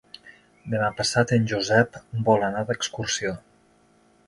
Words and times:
Demà 0.73 0.87
passat 1.01 1.33
en 1.37 1.45
Josep 1.51 2.01
vol 2.31 2.47
anar 2.49 2.65
d'excursió. 2.73 3.37